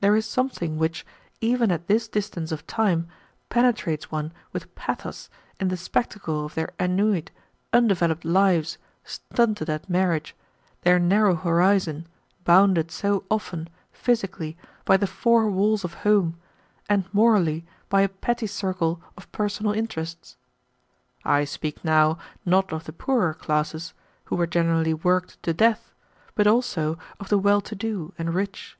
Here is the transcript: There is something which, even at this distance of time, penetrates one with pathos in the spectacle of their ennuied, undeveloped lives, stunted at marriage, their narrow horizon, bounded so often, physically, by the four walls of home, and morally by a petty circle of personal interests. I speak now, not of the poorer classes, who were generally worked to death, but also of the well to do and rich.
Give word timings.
There 0.00 0.16
is 0.16 0.26
something 0.26 0.76
which, 0.76 1.06
even 1.40 1.70
at 1.70 1.86
this 1.86 2.08
distance 2.08 2.50
of 2.50 2.66
time, 2.66 3.06
penetrates 3.48 4.10
one 4.10 4.32
with 4.52 4.74
pathos 4.74 5.30
in 5.60 5.68
the 5.68 5.76
spectacle 5.76 6.44
of 6.44 6.56
their 6.56 6.72
ennuied, 6.80 7.28
undeveloped 7.72 8.24
lives, 8.24 8.76
stunted 9.04 9.70
at 9.70 9.88
marriage, 9.88 10.34
their 10.80 10.98
narrow 10.98 11.36
horizon, 11.36 12.08
bounded 12.42 12.90
so 12.90 13.22
often, 13.30 13.68
physically, 13.92 14.56
by 14.84 14.96
the 14.96 15.06
four 15.06 15.48
walls 15.48 15.84
of 15.84 15.94
home, 15.94 16.38
and 16.88 17.04
morally 17.14 17.64
by 17.88 18.00
a 18.00 18.08
petty 18.08 18.48
circle 18.48 19.00
of 19.16 19.30
personal 19.30 19.72
interests. 19.72 20.36
I 21.24 21.44
speak 21.44 21.84
now, 21.84 22.18
not 22.44 22.72
of 22.72 22.82
the 22.82 22.92
poorer 22.92 23.32
classes, 23.32 23.94
who 24.24 24.34
were 24.34 24.48
generally 24.48 24.92
worked 24.92 25.40
to 25.44 25.54
death, 25.54 25.92
but 26.34 26.48
also 26.48 26.98
of 27.20 27.28
the 27.28 27.38
well 27.38 27.60
to 27.60 27.76
do 27.76 28.12
and 28.18 28.34
rich. 28.34 28.76